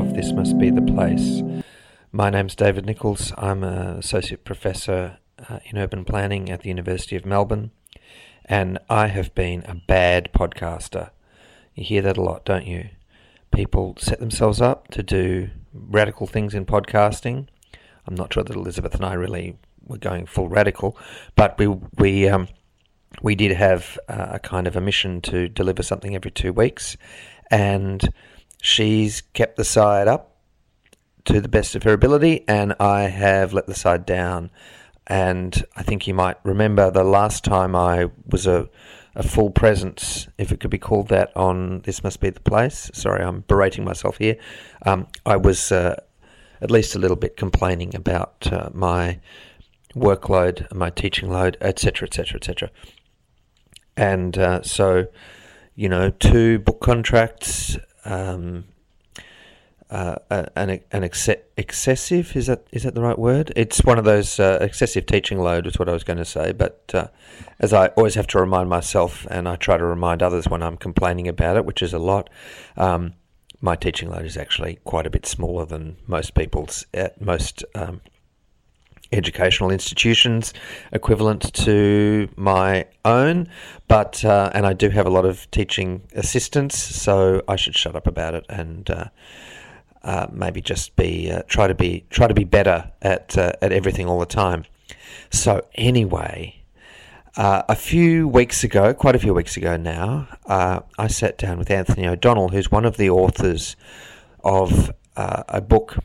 [0.00, 1.42] Of This Must Be the Place.
[2.10, 3.34] My name's David Nichols.
[3.36, 7.70] I'm an associate professor uh, in urban planning at the University of Melbourne,
[8.46, 11.10] and I have been a bad podcaster.
[11.74, 12.88] You hear that a lot, don't you?
[13.54, 17.48] People set themselves up to do radical things in podcasting.
[18.06, 20.96] I'm not sure that Elizabeth and I really were going full radical,
[21.36, 22.48] but we we um,
[23.20, 26.96] we did have uh, a kind of a mission to deliver something every two weeks,
[27.50, 28.08] and
[28.60, 30.36] She's kept the side up
[31.24, 34.50] to the best of her ability, and I have let the side down.
[35.06, 38.68] And I think you might remember the last time I was a,
[39.14, 42.90] a full presence, if it could be called that, on This Must Be the Place.
[42.94, 44.36] Sorry, I'm berating myself here.
[44.86, 45.96] Um, I was uh,
[46.60, 49.18] at least a little bit complaining about uh, my
[49.94, 52.70] workload, my teaching load, etc., etc., etc.
[53.96, 55.06] And uh, so,
[55.74, 57.76] you know, two book contracts,
[58.10, 58.64] um,
[59.90, 63.52] uh, an an ex- excessive is that is that the right word?
[63.56, 66.52] It's one of those uh, excessive teaching load is what I was going to say.
[66.52, 67.08] But uh,
[67.58, 70.76] as I always have to remind myself, and I try to remind others when I'm
[70.76, 72.30] complaining about it, which is a lot.
[72.76, 73.14] Um,
[73.60, 78.00] my teaching load is actually quite a bit smaller than most people's at most um,
[79.12, 80.52] educational institutions
[80.92, 83.48] equivalent to my own,
[83.88, 87.96] but uh, and I do have a lot of teaching assistants, so I should shut
[87.96, 89.04] up about it and uh,
[90.02, 93.72] uh, maybe just be uh, try to be try to be better at uh, at
[93.72, 94.64] everything all the time.
[95.30, 96.56] So anyway.
[97.36, 101.70] Uh, a few weeks ago, quite a few weeks ago now, I sat down with
[101.70, 103.76] Anthony O'Donnell, who's one of the authors
[104.42, 105.96] of a book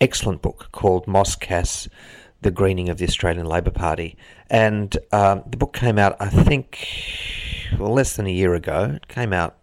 [0.00, 1.88] excellent book called Moss Cass,
[2.42, 4.16] The Greening of the Australian Labor Party.
[4.48, 6.86] And um, the book came out, I think,
[7.78, 8.92] well, less than a year ago.
[8.96, 9.56] It came out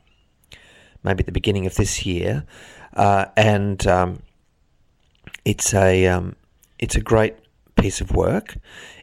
[1.04, 2.46] maybe at the beginning of this year.
[2.94, 4.22] Uh, and um,
[5.46, 6.36] it's a um,
[6.80, 7.36] it's a great
[7.76, 8.58] piece of work.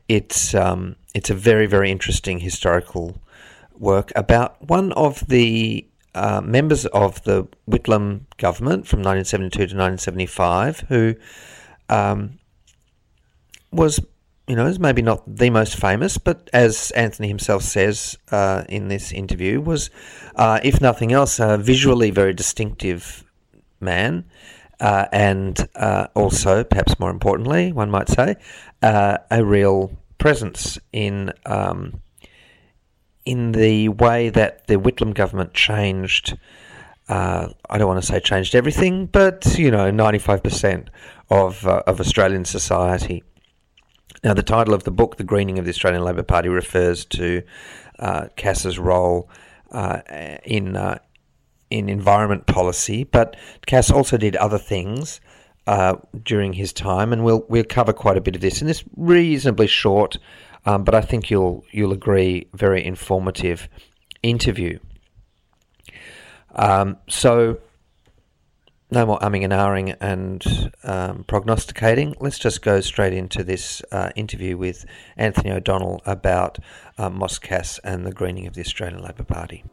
[0.09, 3.17] It's um, it's a very very interesting historical
[3.79, 10.81] work about one of the uh, members of the Whitlam government from 1972 to 1975
[10.89, 11.15] who
[11.89, 12.39] um,
[13.73, 14.01] was,
[14.47, 19.13] you know, maybe not the most famous, but as Anthony himself says uh, in this
[19.13, 19.91] interview, was,
[20.37, 23.25] uh, if nothing else, a visually very distinctive
[23.81, 24.25] man.
[24.81, 28.37] Uh, and uh, also, perhaps more importantly, one might say,
[28.83, 32.01] uh, a real presence in um,
[33.25, 36.37] in the way that the Whitlam government changed.
[37.09, 40.91] Uh, I don't want to say changed everything, but you know, ninety five percent
[41.29, 43.25] of uh, of Australian society.
[44.23, 47.43] Now, the title of the book, "The Greening of the Australian Labor Party," refers to
[47.99, 49.29] uh, Cass's role
[49.73, 50.01] uh,
[50.45, 50.99] in uh,
[51.71, 55.21] in environment policy, but Cass also did other things
[55.67, 58.85] uh, during his time, and we'll we'll cover quite a bit of this in this
[58.97, 60.19] reasonably short
[60.65, 63.69] um, but I think you'll you'll agree, very informative
[64.23, 64.79] interview.
[66.55, 67.59] Um, so,
[68.91, 72.15] no more umming and ahhing and um, prognosticating.
[72.21, 74.85] Let's just go straight into this uh, interview with
[75.17, 76.59] Anthony O'Donnell about
[76.99, 79.65] uh, Moss Cass and the greening of the Australian Labor Party.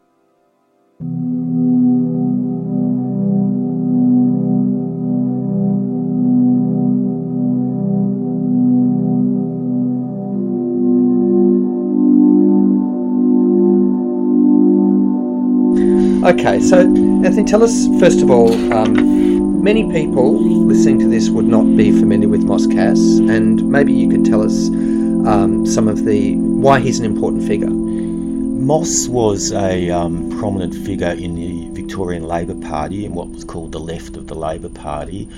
[16.28, 18.52] Okay, so Anthony, tell us first of all.
[18.74, 23.94] Um, many people listening to this would not be familiar with Moss Cass, and maybe
[23.94, 27.70] you could tell us um, some of the why he's an important figure.
[27.70, 33.72] Moss was a um, prominent figure in the Victorian Labor Party in what was called
[33.72, 35.30] the left of the Labor Party.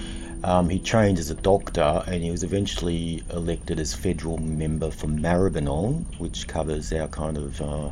[0.44, 5.06] Um, he trained as a doctor and he was eventually elected as federal member for
[5.06, 7.92] Maribyrnong, which covers our kind of uh,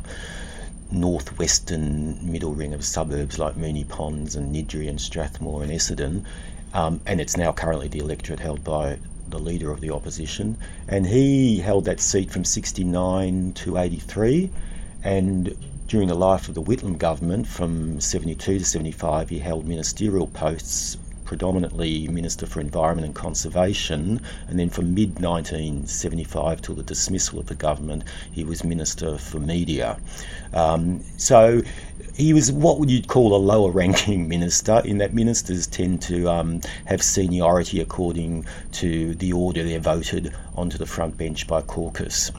[0.90, 6.24] northwestern middle ring of suburbs like Moonee Ponds and Niddrie and Strathmore and Essendon.
[6.74, 8.98] Um, and it's now currently the electorate held by
[9.28, 10.56] the leader of the opposition.
[10.86, 14.50] And he held that seat from 69 to 83.
[15.04, 15.56] And
[15.86, 20.96] during the life of the Whitlam government, from 72 to 75, he held ministerial posts
[21.28, 27.46] predominantly Minister for Environment and Conservation, and then from mid 1975 till the dismissal of
[27.46, 28.02] the government,
[28.32, 29.98] he was Minister for Media.
[30.54, 31.60] Um, so
[32.16, 36.30] he was what would you call a lower ranking minister, in that ministers tend to
[36.30, 42.32] um, have seniority according to the order they're voted onto the front bench by caucus.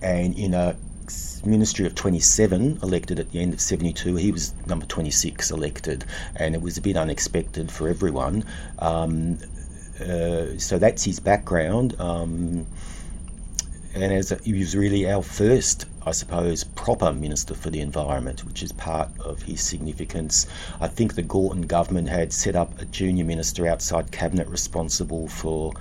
[0.00, 0.76] And in a
[1.44, 4.16] ministry of 27 elected at the end of 72.
[4.16, 6.04] He was number 26 elected,
[6.36, 8.44] and it was a bit unexpected for everyone.
[8.78, 9.38] Um,
[10.00, 12.00] uh, so that's his background.
[12.00, 12.66] Um,
[13.94, 18.44] and as a, he was really our first, I suppose, proper minister for the environment,
[18.44, 20.46] which is part of his significance.
[20.80, 25.74] I think the Gorton government had set up a junior minister outside cabinet responsible for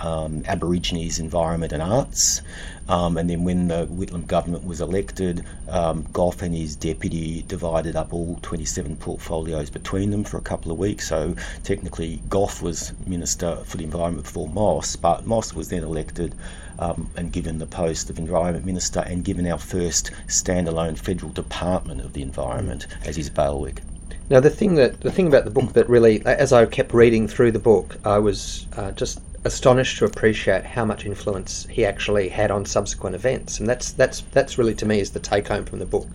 [0.00, 2.42] um, Aborigines, environment, and arts.
[2.88, 7.96] Um, and then when the Whitlam government was elected, um, Gough and his deputy divided
[7.96, 11.08] up all 27 portfolios between them for a couple of weeks.
[11.08, 16.34] So technically, Gough was Minister for the Environment before Moss, but Moss was then elected
[16.78, 22.00] um, and given the post of Environment Minister and given our first standalone federal department
[22.00, 23.82] of the environment as his bailiwick.
[24.30, 27.28] Now, the thing that the thing about the book that really, as I kept reading
[27.28, 32.28] through the book, I was uh, just astonished to appreciate how much influence he actually
[32.28, 35.64] had on subsequent events, and that's that's that's really to me is the take home
[35.64, 36.06] from the book.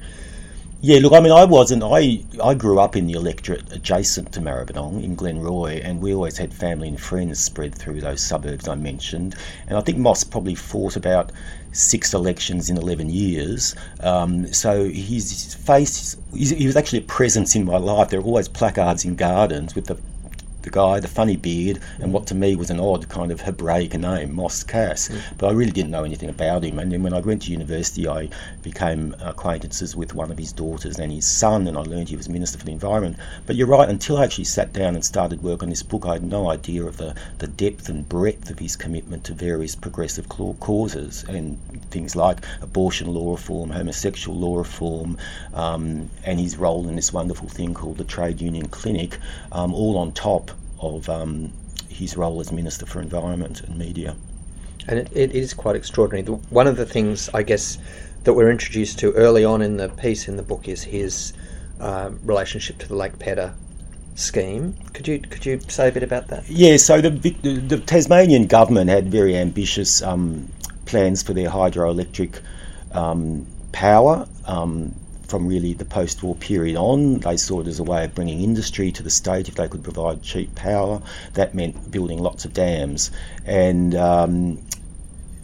[0.85, 1.81] Yeah, look, I mean, I wasn't.
[1.81, 6.37] I I grew up in the electorate adjacent to Maribyrnong in Glenroy, and we always
[6.37, 9.35] had family and friends spread through those suburbs I mentioned.
[9.67, 11.31] And I think Moss probably fought about
[11.71, 13.75] six elections in 11 years.
[14.01, 18.09] Um, so his face, he was actually a presence in my life.
[18.09, 19.97] There were always placards in gardens with the
[20.63, 23.93] the guy, the funny beard, and what to me was an odd kind of Hebraic
[23.93, 25.09] name, Moss Cass.
[25.09, 25.21] Mm.
[25.37, 26.79] But I really didn't know anything about him.
[26.79, 28.29] And then when I went to university, I
[28.61, 32.29] became acquaintances with one of his daughters and his son, and I learned he was
[32.29, 33.17] Minister for the Environment.
[33.45, 36.13] But you're right, until I actually sat down and started work on this book, I
[36.13, 40.29] had no idea of the, the depth and breadth of his commitment to various progressive
[40.29, 41.59] causes and
[41.91, 45.17] things like abortion law reform, homosexual law reform,
[45.53, 49.17] um, and his role in this wonderful thing called the Trade Union Clinic,
[49.51, 50.51] um, all on top
[50.83, 51.51] of um,
[51.89, 54.15] his role as Minister for Environment and Media.
[54.87, 56.25] And it, it is quite extraordinary.
[56.49, 57.77] One of the things, I guess,
[58.23, 61.33] that we're introduced to early on in the piece in the book is his
[61.79, 63.53] uh, relationship to the Lake Pedder
[64.15, 64.75] scheme.
[64.93, 66.47] Could you could you say a bit about that?
[66.49, 66.77] Yeah.
[66.77, 70.51] So the the, the Tasmanian government had very ambitious um,
[70.85, 72.39] plans for their hydroelectric
[72.91, 74.27] um, power.
[74.45, 74.93] Um,
[75.27, 77.19] from really the post war period on.
[77.19, 79.83] They saw it as a way of bringing industry to the state if they could
[79.83, 81.01] provide cheap power.
[81.33, 83.11] That meant building lots of dams.
[83.45, 84.59] And um,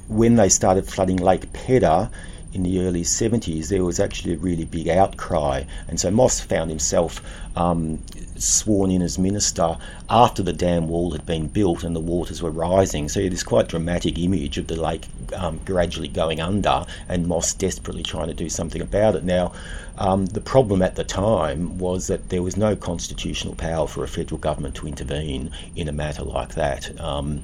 [0.07, 2.09] when they started flooding Lake Pedder,
[2.53, 5.63] in the early 70s, there was actually a really big outcry.
[5.87, 7.21] And so Moss found himself
[7.55, 7.99] um,
[8.37, 9.77] sworn in as minister
[10.09, 13.09] after the dam wall had been built and the waters were rising.
[13.09, 15.05] So this quite dramatic image of the lake
[15.35, 19.23] um, gradually going under and Moss desperately trying to do something about it.
[19.23, 19.51] Now,
[19.97, 24.07] um, the problem at the time was that there was no constitutional power for a
[24.07, 26.99] federal government to intervene in a matter like that.
[26.99, 27.43] Um,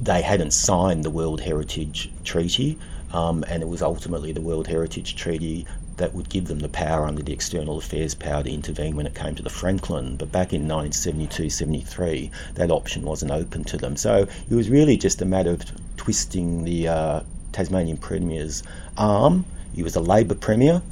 [0.00, 2.78] they hadn't signed the World Heritage Treaty.
[3.16, 7.06] Um, and it was ultimately the World Heritage Treaty that would give them the power
[7.06, 10.18] under the external affairs power to intervene when it came to the Franklin.
[10.18, 13.96] But back in 1972 73, that option wasn't open to them.
[13.96, 15.64] So it was really just a matter of
[15.96, 17.20] twisting the uh,
[17.52, 18.62] Tasmanian Premier's
[18.98, 19.46] arm.
[19.74, 20.82] He was a Labor Premier,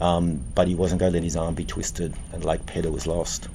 [0.00, 3.06] um, but he wasn't going to let his arm be twisted, and Lake Pedder was
[3.06, 3.48] lost.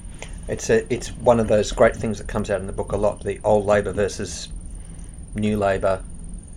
[0.46, 2.96] It's a, it's one of those great things that comes out in the book a
[2.96, 4.48] lot: the old Labor versus
[5.34, 6.04] new Labor,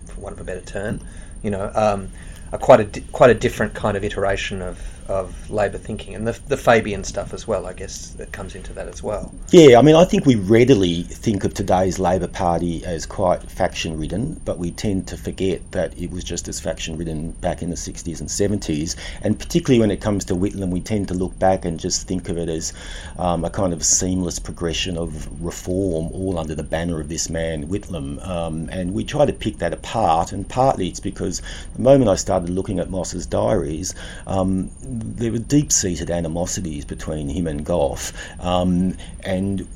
[0.06, 1.00] for want of a better term
[1.42, 2.08] you know, um,
[2.52, 6.26] a quite a di- quite a different kind of iteration of of Labor thinking, and
[6.26, 9.32] the, the Fabian stuff as well, I guess, that comes into that as well.
[9.50, 13.98] Yeah, I mean, I think we readily think of today's Labor Party as quite faction
[13.98, 17.70] ridden, but we tend to forget that it was just as faction ridden back in
[17.70, 18.96] the 60s and 70s.
[19.22, 22.28] And particularly when it comes to Whitlam, we tend to look back and just think
[22.28, 22.72] of it as
[23.18, 27.68] um, a kind of seamless progression of reform, all under the banner of this man,
[27.68, 28.26] Whitlam.
[28.26, 31.42] Um, and we try to pick that apart, and partly it's because
[31.74, 33.94] the moment I started looking at Moss's diaries,
[34.26, 39.66] um, there were deep seated animosities between him and Gough, um, and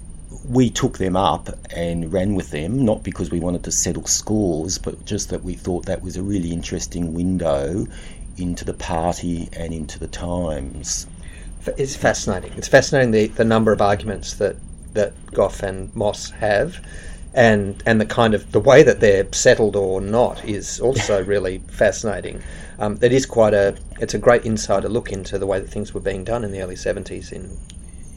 [0.48, 4.78] we took them up and ran with them, not because we wanted to settle scores,
[4.78, 7.86] but just that we thought that was a really interesting window
[8.36, 11.06] into the party and into the times.
[11.76, 12.52] It's fascinating.
[12.56, 14.56] It's fascinating the, the number of arguments that,
[14.94, 16.80] that Gough and Moss have
[17.34, 21.58] and and the kind of the way that they're settled or not is also really
[21.68, 22.42] fascinating.
[22.78, 25.94] Um, it is quite a it's a great insider look into the way that things
[25.94, 27.32] were being done in the early seventies.
[27.32, 27.56] In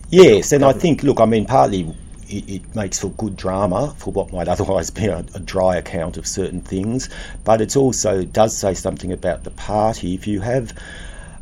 [0.10, 1.96] yes, and I think look, I mean, partly
[2.28, 6.18] it, it, makes for good drama for what might otherwise be a, a, dry account
[6.18, 7.10] of certain things,
[7.44, 10.14] but it also does say something about the party.
[10.14, 10.74] If you have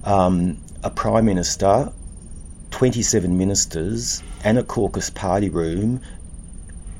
[0.03, 1.91] um, a prime minister
[2.71, 6.01] 27 ministers and a caucus party room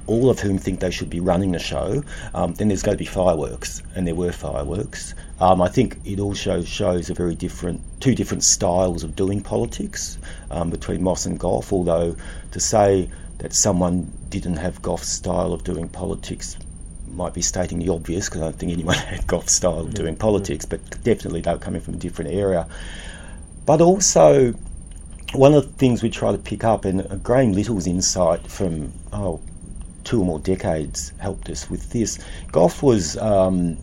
[0.07, 2.03] all of whom think they should be running the show,
[2.33, 5.13] um, then there's going to be fireworks, and there were fireworks.
[5.39, 10.17] Um, I think it also shows a very different, two different styles of doing politics
[10.49, 11.71] um, between Moss and Gough.
[11.71, 12.15] Although
[12.51, 16.57] to say that someone didn't have Gough's style of doing politics
[17.13, 20.15] might be stating the obvious, because I don't think anyone had Gough's style of doing
[20.15, 22.67] politics, but definitely they were coming from a different area.
[23.65, 24.53] But also,
[25.33, 29.39] one of the things we try to pick up, and Graham Little's insight from oh,
[30.03, 32.19] two or more decades helped us with this.
[32.51, 33.77] Gough was um,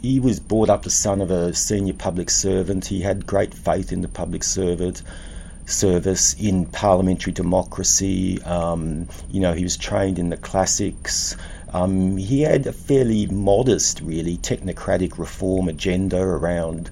[0.00, 2.86] he was brought up the son of a senior public servant.
[2.86, 5.02] He had great faith in the public servant
[5.66, 8.42] service in parliamentary democracy.
[8.42, 11.36] Um, you know, he was trained in the classics.
[11.72, 16.90] Um, he had a fairly modest, really technocratic reform agenda around,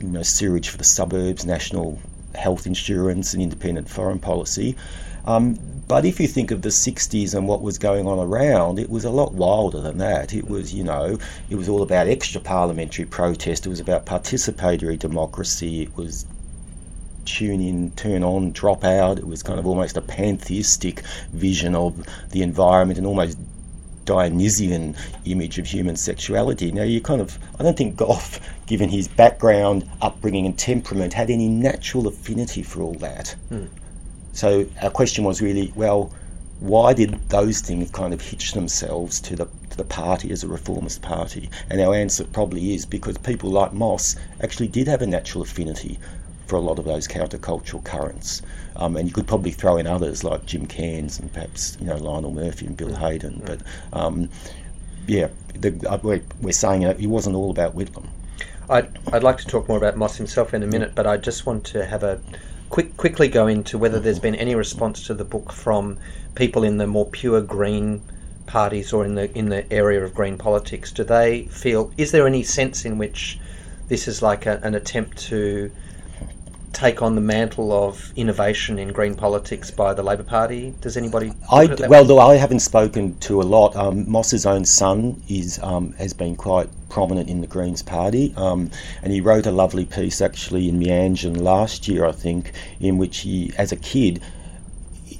[0.00, 1.98] you know, sewerage for the suburbs, national
[2.34, 4.76] health insurance, and independent foreign policy.
[5.24, 5.58] Um,
[5.92, 9.04] but if you think of the 60s and what was going on around, it was
[9.04, 10.32] a lot wilder than that.
[10.32, 11.18] It was, you know,
[11.50, 16.24] it was all about extra parliamentary protest, it was about participatory democracy, it was
[17.26, 19.18] tune in, turn on, drop out.
[19.18, 21.02] It was kind of almost a pantheistic
[21.34, 23.36] vision of the environment and almost
[24.06, 24.96] Dionysian
[25.26, 26.72] image of human sexuality.
[26.72, 31.28] Now, you kind of, I don't think Gough, given his background, upbringing, and temperament, had
[31.28, 33.36] any natural affinity for all that.
[33.50, 33.68] Mm.
[34.32, 36.12] So our question was really, well,
[36.60, 40.48] why did those things kind of hitch themselves to the to the party as a
[40.48, 41.50] reformist party?
[41.68, 45.98] And our answer probably is because people like Moss actually did have a natural affinity
[46.46, 48.42] for a lot of those countercultural currents.
[48.76, 51.96] Um, and you could probably throw in others like Jim Cairns and perhaps you know
[51.96, 52.94] Lionel Murphy and Bill.
[52.94, 53.42] Hayden.
[53.44, 53.60] But
[53.92, 54.28] um,
[55.06, 58.06] yeah, the, uh, we're, saying it, it wasn't all about Whitlam.
[58.70, 61.44] I'd, I'd like to talk more about Moss himself in a minute, but I just
[61.44, 62.20] want to have a
[62.72, 64.32] quick, quickly go into whether there's mm-hmm.
[64.32, 65.98] been any response to the book from
[66.34, 68.02] people in the more pure green
[68.46, 70.90] parties or in the in the area of green politics.
[70.90, 71.92] Do they feel?
[71.96, 73.38] Is there any sense in which
[73.88, 75.70] this is like a, an attempt to
[76.72, 80.74] take on the mantle of innovation in green politics by the Labor Party?
[80.80, 81.32] Does anybody?
[81.50, 83.76] I well, though I haven't spoken to a lot.
[83.76, 88.70] Um, Moss's own son is um, has been quite prominent in the Greens Party, um,
[89.02, 93.18] and he wrote a lovely piece actually in Meanjin last year, I think, in which
[93.18, 94.22] he, as a kid.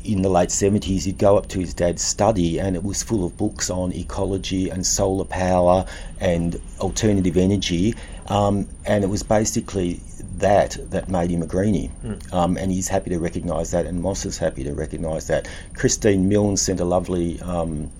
[0.05, 3.25] In the late 70s, he'd go up to his dad's study, and it was full
[3.25, 5.87] of books on ecology and solar power
[6.19, 7.95] and alternative energy.
[8.27, 10.01] Um, and it was basically
[10.43, 12.33] that that made him a greenie, mm.
[12.33, 15.49] um, and he's happy to recognise that, and Moss is happy to recognise that.
[15.75, 17.91] Christine Milne sent a lovely um,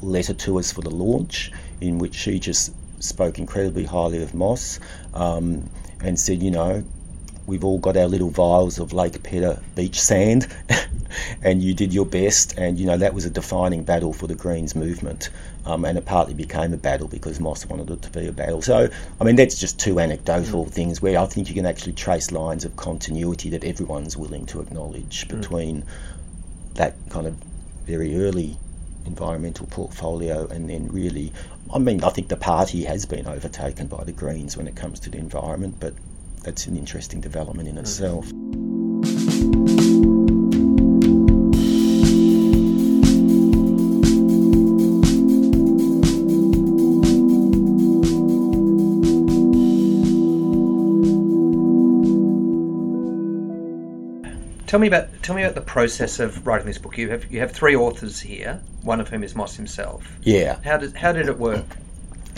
[0.00, 4.80] letter to us for the launch, in which she just spoke incredibly highly of Moss,
[5.14, 5.68] um,
[6.02, 6.82] and said, you know,
[7.46, 10.46] we've all got our little vials of Lake Pedder beach sand,
[11.42, 12.56] and you did your best.
[12.58, 15.30] And you know that was a defining battle for the Greens movement,
[15.66, 18.62] um, and it partly became a battle because Moss wanted it to be a battle.
[18.62, 18.88] So
[19.20, 20.70] I mean that's just two anecdotal mm.
[20.70, 24.60] things where I think you can actually trace lines of continuity that everyone's willing to
[24.60, 25.40] acknowledge mm.
[25.40, 25.84] between
[26.74, 27.36] that kind of
[27.84, 28.56] very early
[29.06, 31.32] environmental portfolio and then really
[31.72, 35.00] I mean I think the party has been overtaken by the Greens when it comes
[35.00, 35.94] to the environment but
[36.42, 37.80] that's an interesting development in mm.
[37.80, 38.30] itself.
[54.68, 56.98] Tell me about tell me about the process of writing this book.
[56.98, 60.06] You have you have three authors here, one of whom is Moss himself.
[60.22, 60.58] Yeah.
[60.62, 61.64] How did how did it work?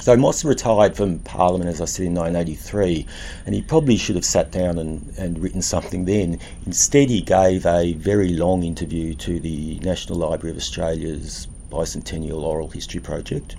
[0.01, 3.05] So Moss retired from Parliament, as I said, in 1983,
[3.47, 6.39] and he probably should have sat down and, and written something then.
[6.65, 12.69] Instead, he gave a very long interview to the National Library of Australia's Bicentennial Oral
[12.69, 13.57] History Project,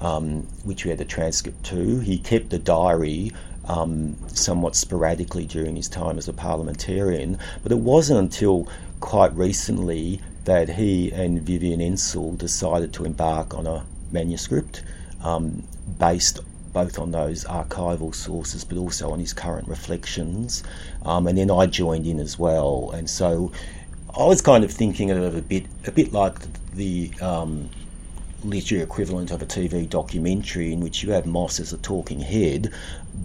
[0.00, 1.98] um, which we had the transcript to.
[1.98, 3.32] He kept a diary
[3.68, 8.68] um, somewhat sporadically during his time as a parliamentarian, but it wasn't until
[9.00, 14.82] quite recently that he and Vivian Ensell decided to embark on a manuscript
[15.22, 15.62] um,
[15.98, 16.40] based
[16.72, 20.62] both on those archival sources, but also on his current reflections.
[21.04, 23.52] Um, and then I joined in as well, and so
[24.16, 26.36] I was kind of thinking of it a bit, a bit like
[26.74, 27.70] the um,
[28.44, 32.72] literary equivalent of a TV documentary in which you have Moss as a talking head,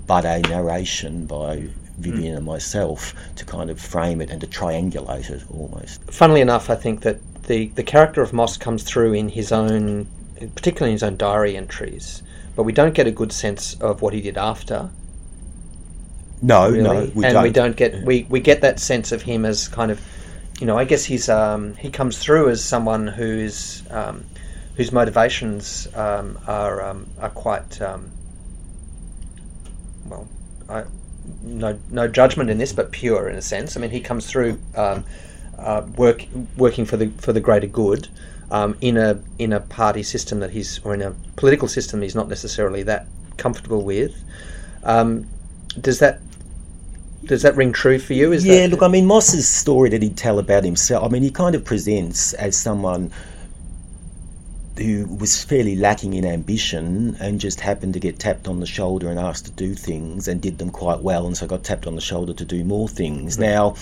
[0.08, 1.68] but a narration by
[1.98, 6.02] Vivian and myself to kind of frame it and to triangulate it almost.
[6.12, 10.08] Funnily enough, I think that the, the character of Moss comes through in his own,
[10.56, 12.24] particularly in his own diary entries,
[12.56, 14.90] but we don't get a good sense of what he did after.
[16.42, 17.44] No, Really, no, we and don't.
[17.44, 20.02] we don't get we, we get that sense of him as kind of,
[20.60, 24.26] you know, I guess he's um, he comes through as someone who's um,
[24.76, 28.12] whose motivations um, are um, are quite um,
[30.06, 30.28] well,
[30.70, 30.84] I,
[31.42, 33.78] no no judgment in this, but pure in a sense.
[33.78, 35.06] I mean, he comes through um,
[35.58, 36.26] uh, work
[36.58, 38.08] working for the for the greater good
[38.52, 42.16] um, in a in a party system that he's or in a political system he's
[42.16, 44.16] not necessarily that comfortable with.
[44.84, 45.28] Um,
[45.80, 46.20] does that
[47.26, 48.34] does that ring true for you?
[48.34, 51.24] Is yeah, that, look, I mean, Moss's story that he'd tell about himself, I mean,
[51.24, 53.12] he kind of presents as someone
[54.78, 59.10] who was fairly lacking in ambition and just happened to get tapped on the shoulder
[59.10, 61.96] and asked to do things and did them quite well, and so got tapped on
[61.96, 63.38] the shoulder to do more things.
[63.38, 63.76] Now,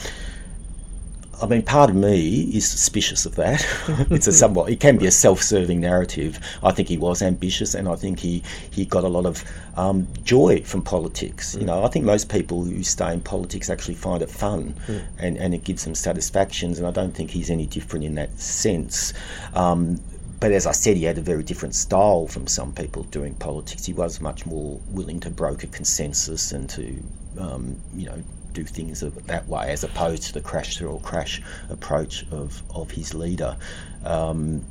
[1.42, 3.66] I mean, part of me is suspicious of that.
[4.12, 6.40] it's a somewhat, it can be a self-serving narrative.
[6.62, 9.44] I think he was ambitious, and I think he he got a lot of
[9.76, 11.56] um, joy from politics.
[11.56, 14.76] You know, I think most people who stay in politics actually find it fun,
[15.18, 16.78] and and it gives them satisfactions.
[16.78, 19.14] And I don't think he's any different in that sense.
[19.56, 20.00] Um,
[20.42, 23.86] but as I said, he had a very different style from some people doing politics.
[23.86, 27.04] He was much more willing to broker consensus and to,
[27.38, 31.44] um, you know, do things that way, as opposed to the crash through or crash
[31.70, 33.56] approach of, of his leader.
[34.04, 34.66] Um,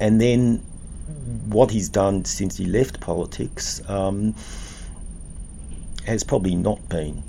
[0.00, 0.56] and then
[1.46, 4.34] what he's done since he left politics um,
[6.04, 7.22] has probably not been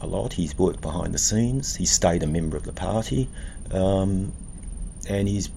[0.00, 0.32] a lot.
[0.32, 3.28] He's worked behind the scenes, he's stayed a member of the party,
[3.72, 4.32] um,
[5.08, 5.50] and he's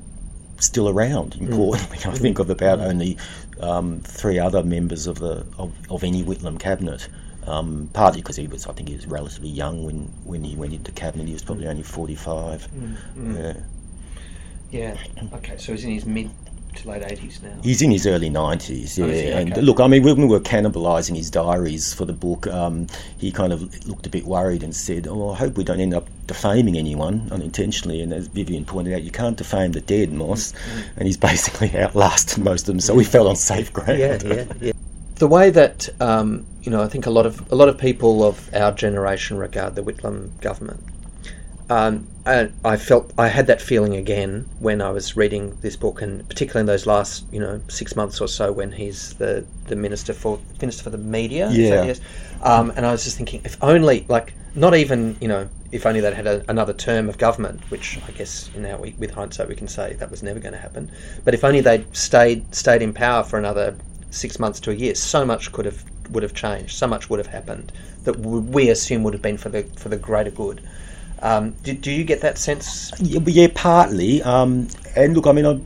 [0.59, 1.35] still around.
[1.35, 3.17] Importantly, I think of about only
[3.59, 7.07] um, three other members of the of, of any Whitlam cabinet.
[7.47, 10.73] Um, partly because he was, I think, he was relatively young when, when he went
[10.73, 11.25] into cabinet.
[11.25, 12.67] He was probably only forty five.
[13.17, 13.53] Yeah.
[14.69, 14.97] yeah.
[15.33, 16.29] Okay, so he's in his mid
[16.85, 17.55] late eighties now.
[17.63, 19.05] He's in his early nineties, yeah.
[19.05, 19.09] Oh?
[19.37, 19.61] And Okay.
[19.61, 23.51] look, I mean, when we were cannibalising his diaries for the book, um, he kind
[23.51, 26.77] of looked a bit worried and said, "Oh, I hope we don't end up defaming
[26.77, 30.53] anyone unintentionally." And as Vivian pointed out, you can't defame the dead, Moss,
[30.95, 32.79] and he's basically outlasted most of them.
[32.79, 33.99] So we fell on safe ground.
[33.99, 34.71] yeah, yeah, yeah.
[35.15, 38.23] The way that um, you know, I think a lot of a lot of people
[38.23, 40.81] of our generation regard the Whitlam government.
[41.69, 46.01] Um, and I felt I had that feeling again when I was reading this book,
[46.01, 49.75] and particularly in those last you know six months or so when he's the, the
[49.75, 51.47] minister for minister for the media.
[51.47, 51.83] that Yeah.
[51.83, 52.01] yes?
[52.41, 56.01] Um, and I was just thinking, if only like not even you know if only
[56.01, 59.47] they'd had a, another term of government, which I guess you know we, with hindsight
[59.47, 60.91] we can say that was never going to happen.
[61.23, 63.75] But if only they'd stayed stayed in power for another
[64.11, 66.75] six months to a year, so much could have would have changed.
[66.75, 67.71] So much would have happened
[68.03, 70.61] that we assume would have been for the for the greater good.
[71.21, 72.91] Um, do, do you get that sense?
[72.99, 74.21] Yeah, yeah, partly.
[74.23, 75.59] Um, and look, I mean, I,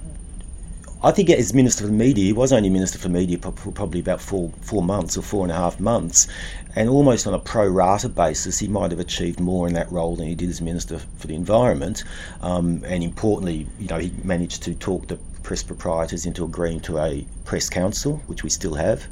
[1.07, 3.99] I think as Minister for the Media, he was only Minister for Media for probably
[3.99, 6.27] about four four months or four and a half months,
[6.75, 10.15] and almost on a pro rata basis, he might have achieved more in that role
[10.15, 12.03] than he did as Minister for the Environment.
[12.41, 16.97] Um, and importantly, you know, he managed to talk the press proprietors into agreeing to
[16.97, 19.05] a press council, which we still have,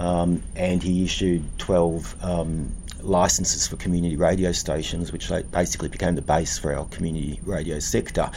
[0.00, 2.16] um, and he issued twelve.
[2.22, 7.78] Um, licenses for community radio stations, which basically became the base for our community radio
[7.78, 8.30] sector.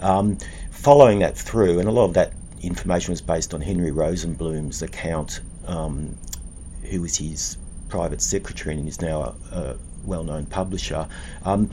[0.00, 0.38] Um,
[0.70, 5.40] following that through, and a lot of that information was based on Henry Rosenbloom's account,
[5.66, 6.16] um,
[6.90, 7.56] who was his
[7.88, 11.06] private secretary and is now a, a well-known publisher.
[11.44, 11.70] Um,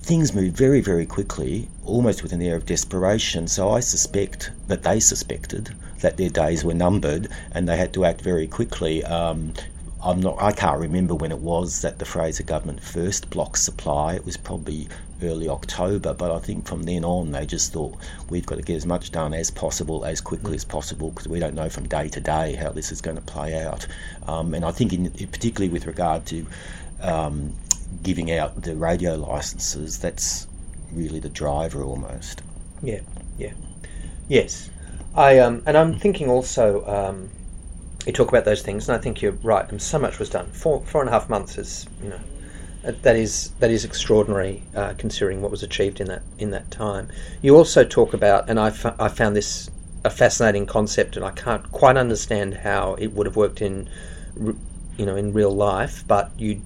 [0.00, 3.48] things moved very, very quickly, almost with an air of desperation.
[3.48, 8.04] So I suspect that they suspected that their days were numbered, and they had to
[8.04, 9.02] act very quickly.
[9.04, 9.52] Um,
[10.06, 10.40] I'm not.
[10.40, 14.14] I can't remember when it was that the Fraser government first blocked supply.
[14.14, 14.88] It was probably
[15.20, 17.96] early October, but I think from then on they just thought
[18.30, 21.40] we've got to get as much done as possible as quickly as possible because we
[21.40, 23.88] don't know from day to day how this is going to play out.
[24.28, 26.46] Um, and I think, in, particularly with regard to
[27.00, 27.52] um,
[28.04, 30.46] giving out the radio licenses, that's
[30.92, 32.42] really the driver almost.
[32.80, 33.00] Yeah,
[33.38, 33.54] yeah,
[34.28, 34.70] yes.
[35.16, 36.86] I um, and I'm thinking also.
[38.06, 39.68] You talk about those things, and I think you're right.
[39.68, 40.46] And so much was done.
[40.46, 42.20] Four four and a half months is you know
[42.86, 46.70] uh, that is that is extraordinary uh, considering what was achieved in that in that
[46.70, 47.08] time.
[47.42, 49.70] You also talk about, and I, f- I found this
[50.04, 53.88] a fascinating concept, and I can't quite understand how it would have worked in
[54.96, 56.60] you know, in real life, but you,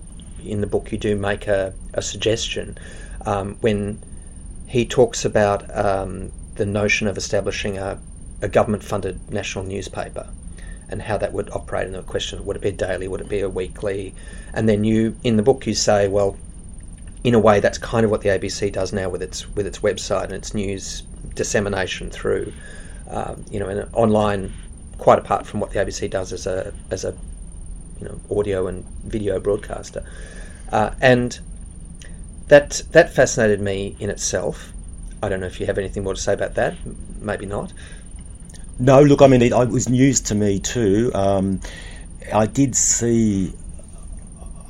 [0.44, 2.78] in the book, you do make a, a suggestion
[3.26, 4.00] um, when
[4.66, 7.98] he talks about um, the notion of establishing a,
[8.42, 10.28] a government-funded national newspaper
[10.90, 13.40] and how that would operate and the question would it be daily would it be
[13.40, 14.14] a weekly?
[14.52, 16.36] And then you in the book you say well
[17.22, 19.78] in a way that's kind of what the ABC does now with its with its
[19.78, 21.02] website and its news
[21.34, 22.52] dissemination through
[23.08, 24.52] um, you know an online
[24.98, 27.14] quite apart from what the ABC does as a as a
[28.00, 30.04] you know audio and video broadcaster.
[30.72, 31.40] Uh, and
[32.48, 34.72] that that fascinated me in itself.
[35.22, 36.74] I don't know if you have anything more to say about that.
[37.20, 37.72] Maybe not
[38.80, 41.10] No, look, I mean, it, it was news to me too.
[41.14, 41.60] Um,
[42.32, 43.52] I did see,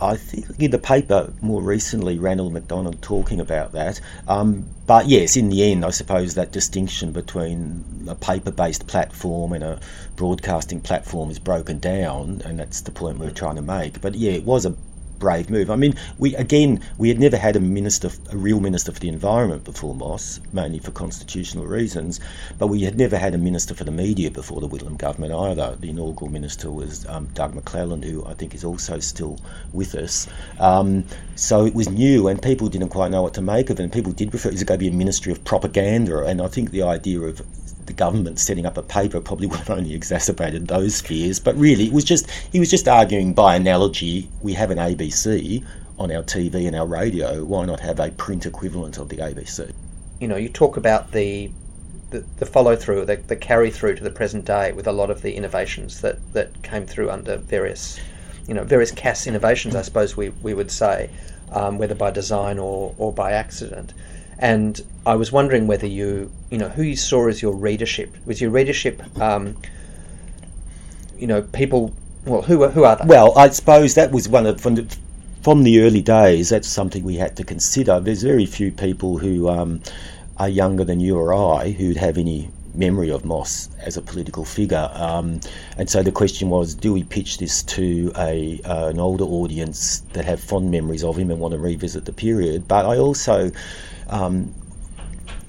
[0.00, 4.00] I think in the paper more recently, Ranald McDonald talking about that.
[4.26, 9.52] Um, but yes, in the end, I suppose that distinction between a paper based platform
[9.52, 9.78] and a
[10.16, 14.00] broadcasting platform is broken down, and that's the point we're trying to make.
[14.00, 14.74] But yeah, it was a
[15.20, 15.70] brave move.
[15.70, 19.08] I mean, we again we had never had a minister, a real minister for the
[19.08, 22.18] environment before Moss, mainly for constitutional reasons,
[22.58, 25.76] but we had never had a minister for the media before the Whitlam government either.
[25.78, 29.38] The inaugural minister was um, Doug McClelland, who I think is also still
[29.72, 30.26] with us.
[30.58, 31.04] Um,
[31.36, 33.82] so it was new, and people didn't quite know what to make of it.
[33.82, 36.48] And people did refer it was going to be a ministry of propaganda, and I
[36.48, 37.40] think the idea of
[37.90, 41.40] the government setting up a paper probably would have only exacerbated those fears.
[41.40, 44.28] But really, it was just he was just arguing by analogy.
[44.42, 45.64] We have an ABC
[45.98, 47.44] on our TV and our radio.
[47.44, 49.72] Why not have a print equivalent of the ABC?
[50.20, 51.50] You know, you talk about the
[52.10, 55.10] the, the follow through, the, the carry through to the present day with a lot
[55.10, 58.00] of the innovations that, that came through under various,
[58.48, 61.08] you know, various Cass innovations, I suppose we, we would say,
[61.52, 63.94] um, whether by design or, or by accident.
[64.40, 68.16] And I was wondering whether you, you know, who you saw as your readership.
[68.24, 69.54] Was your readership, um,
[71.18, 71.94] you know, people?
[72.24, 73.04] Well, who who are they?
[73.04, 74.96] Well, I suppose that was one of from the,
[75.42, 76.48] from the early days.
[76.48, 78.00] That's something we had to consider.
[78.00, 79.82] There's very few people who um,
[80.38, 84.44] are younger than you or I who'd have any memory of Moss as a political
[84.44, 84.90] figure.
[84.94, 85.40] Um,
[85.76, 90.00] and so the question was, do we pitch this to a uh, an older audience
[90.14, 92.66] that have fond memories of him and want to revisit the period?
[92.66, 93.50] But I also
[94.10, 94.54] um,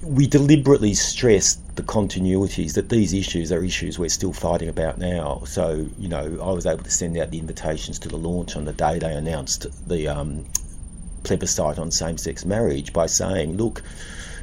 [0.02, 5.42] we deliberately stressed the continuities that these issues are issues we're still fighting about now.
[5.46, 8.64] So, you know, I was able to send out the invitations to the launch on
[8.64, 10.44] the day they announced the um,
[11.22, 13.82] plebiscite on same sex marriage by saying, look,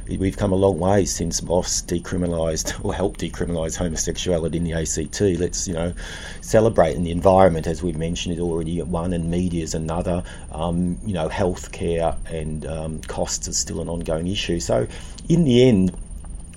[0.08, 5.20] we've come a long way since Moss decriminalised or helped decriminalise homosexuality in the ACT.
[5.40, 5.92] Let's, you know,
[6.40, 6.96] celebrate.
[6.96, 10.22] in the environment, as we've mentioned, is already one, and media is another.
[10.52, 14.60] Um, you know, healthcare and um, costs are still an ongoing issue.
[14.60, 14.86] So,
[15.28, 15.96] in the end,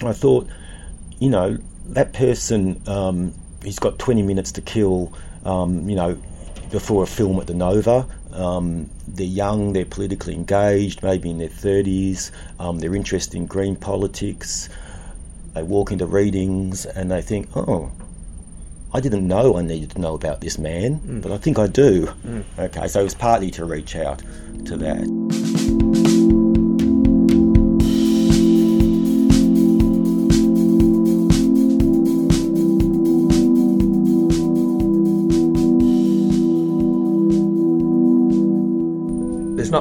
[0.02, 0.48] I thought,
[1.20, 5.14] you know, that person, um, he's got 20 minutes to kill,
[5.46, 6.18] um, you know,
[6.72, 8.08] before a film at the Nova.
[8.32, 13.76] Um, they're young, they're politically engaged, maybe in their 30s, um, they're interested in green
[13.76, 14.70] politics.
[15.54, 17.92] They walk into readings and they think, oh,
[18.94, 21.22] I didn't know I needed to know about this man, mm.
[21.22, 22.08] but I think I do.
[22.26, 22.44] Mm.
[22.60, 24.22] Okay, so it was partly to reach out
[24.66, 25.33] to that.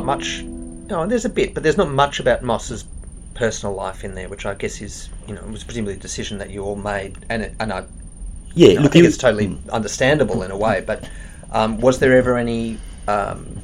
[0.03, 0.43] Not much.
[0.43, 2.85] No, there's a bit, but there's not much about Moss's
[3.35, 6.39] personal life in there, which I guess is, you know, it was presumably a decision
[6.39, 7.85] that you all made, and it, and I,
[8.55, 9.71] yeah, you know, I think it's totally mm.
[9.71, 10.83] understandable in a way.
[10.87, 11.09] But
[11.51, 13.59] um, was there ever any um,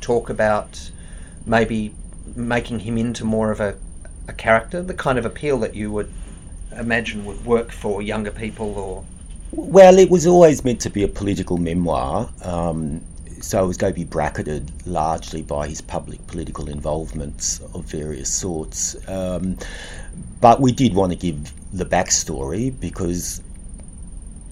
[0.00, 0.90] talk about
[1.46, 1.94] maybe
[2.36, 3.74] making him into more of a,
[4.26, 6.12] a character, the kind of appeal that you would
[6.76, 9.04] imagine would work for younger people, or?
[9.52, 12.28] Well, it was always meant to be a political memoir.
[12.42, 13.00] Um,
[13.42, 18.32] so it was going to be bracketed largely by his public political involvements of various
[18.32, 18.96] sorts.
[19.08, 19.58] Um,
[20.40, 23.42] but we did want to give the backstory because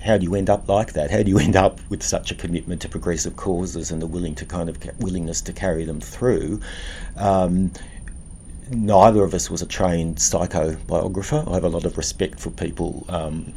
[0.03, 1.11] how do you end up like that?
[1.11, 4.35] How do you end up with such a commitment to progressive causes and the willing
[4.37, 6.61] to kind of willingness to carry them through?
[7.17, 7.73] Um,
[8.71, 11.49] neither of us was a trained psychobiographer.
[11.49, 13.53] I have a lot of respect for people um,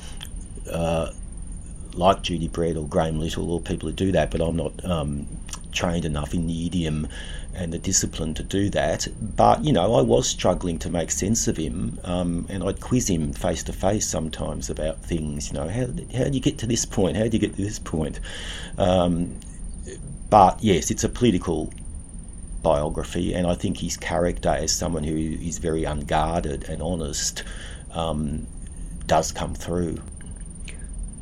[0.71, 1.11] uh,
[1.99, 5.27] like Judy Brett or Graham Little or people who do that, but I'm not um,
[5.71, 7.07] trained enough in the idiom
[7.53, 9.07] and the discipline to do that.
[9.35, 13.09] But, you know, I was struggling to make sense of him um, and I'd quiz
[13.09, 16.65] him face to face sometimes about things, you know, how, how do you get to
[16.65, 17.17] this point?
[17.17, 18.19] How do you get to this point?
[18.77, 19.35] Um,
[20.29, 21.73] but yes, it's a political
[22.61, 27.43] biography, and I think his character as someone who is very unguarded and honest
[27.93, 28.47] um,
[29.07, 29.97] does come through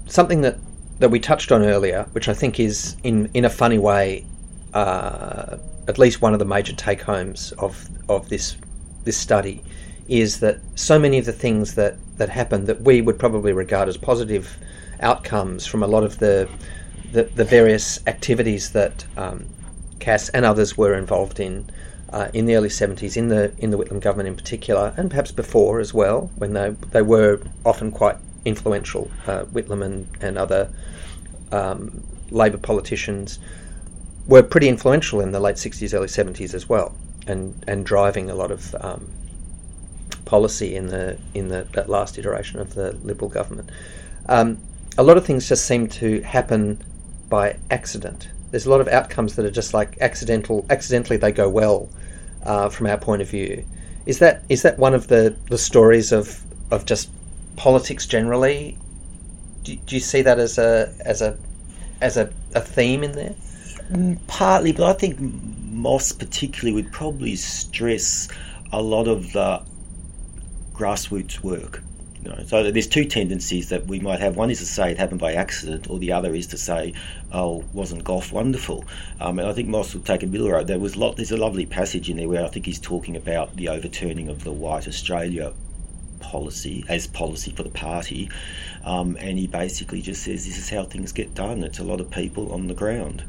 [0.07, 0.57] something that
[0.99, 4.25] that we touched on earlier, which I think is in in a funny way,
[4.73, 5.57] uh,
[5.87, 8.57] at least one of the major take homes of of this
[9.03, 9.61] this study,
[10.07, 13.87] is that so many of the things that that happen that we would probably regard
[13.87, 14.57] as positive
[15.01, 16.49] outcomes from a lot of the
[17.11, 19.45] the, the various activities that um,
[19.99, 21.69] Cass and others were involved in
[22.09, 25.31] uh, in the early 70s, in the in the Whitlam government in particular, and perhaps
[25.31, 30.69] before as well, when they they were often quite influential, uh, Whitlam and, and other
[31.51, 33.39] um, Labor politicians
[34.27, 36.95] were pretty influential in the late 60s, early 70s as well,
[37.27, 39.09] and, and driving a lot of um,
[40.25, 43.69] policy in the in the that last iteration of the Liberal government.
[44.27, 44.57] Um,
[44.97, 46.83] a lot of things just seem to happen
[47.29, 48.29] by accident.
[48.51, 50.65] There's a lot of outcomes that are just like accidental.
[50.69, 51.89] Accidentally, they go well
[52.43, 53.65] uh, from our point of view.
[54.05, 57.09] Is that is that one of the, the stories of of just
[57.57, 58.77] politics generally?
[59.63, 61.37] Do, do you see that as a as a
[61.99, 63.35] as a, a theme in there?
[64.27, 68.29] Partly, but I think Moss particularly would probably stress
[68.71, 69.61] a lot of the
[70.73, 71.81] grassroots work.
[72.23, 74.35] You know, so there's two tendencies that we might have.
[74.35, 76.93] One is to say it happened by accident, or the other is to say,
[77.31, 78.85] "Oh, wasn't Gough wonderful?"
[79.19, 80.67] Um, and I think Moss would take a middle road.
[80.67, 81.15] There was lot.
[81.15, 84.43] There's a lovely passage in there where I think he's talking about the overturning of
[84.43, 85.53] the White Australia
[86.19, 88.29] policy as policy for the party,
[88.83, 91.63] um, and he basically just says this is how things get done.
[91.63, 93.23] It's a lot of people on the ground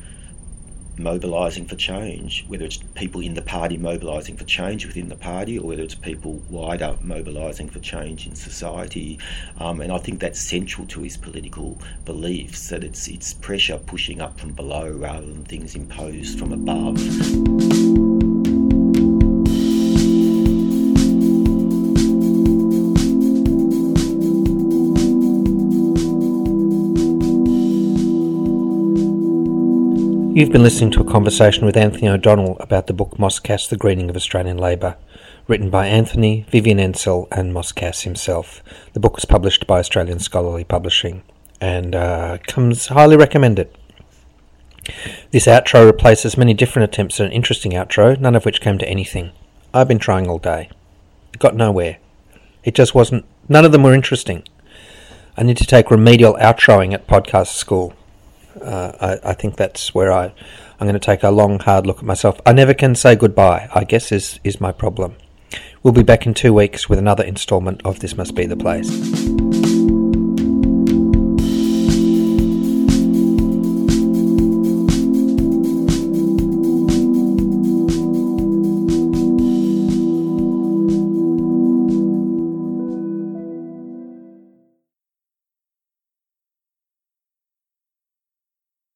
[0.98, 5.58] mobilising for change, whether it's people in the party mobilising for change within the party
[5.58, 9.18] or whether it's people wider mobilising for change in society.
[9.58, 14.20] Um, and I think that's central to his political beliefs that it's, it's pressure pushing
[14.20, 17.77] up from below rather than things imposed from above.
[30.38, 33.76] You've been listening to a conversation with Anthony O'Donnell about the book Moss Cass, The
[33.76, 34.96] Greening of Australian Labour,
[35.48, 38.62] written by Anthony, Vivian Ensell, and Moss Cass himself.
[38.92, 41.24] The book was published by Australian Scholarly Publishing
[41.60, 43.76] and uh, comes highly recommended.
[45.32, 48.88] This outro replaces many different attempts at an interesting outro, none of which came to
[48.88, 49.32] anything.
[49.74, 50.70] I've been trying all day.
[51.34, 51.98] It got nowhere.
[52.62, 54.44] It just wasn't, none of them were interesting.
[55.36, 57.92] I need to take remedial outroing at podcast school.
[58.62, 60.26] Uh, I, I think that's where I,
[60.80, 62.40] I'm going to take a long, hard look at myself.
[62.46, 65.16] I never can say goodbye, I guess, is, is my problem.
[65.82, 69.77] We'll be back in two weeks with another instalment of This Must Be the Place.